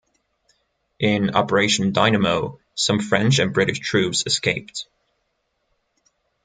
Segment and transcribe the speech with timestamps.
[0.97, 4.87] In Operation Dynamo some French and British troops escaped.